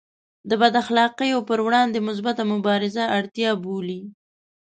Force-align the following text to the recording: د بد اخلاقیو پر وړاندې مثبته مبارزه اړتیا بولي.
د 0.49 0.51
بد 0.61 0.73
اخلاقیو 0.83 1.45
پر 1.49 1.59
وړاندې 1.65 2.05
مثبته 2.07 2.43
مبارزه 2.53 3.03
اړتیا 3.17 3.51
بولي. 3.63 4.01